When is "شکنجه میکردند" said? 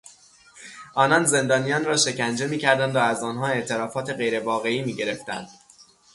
1.97-2.95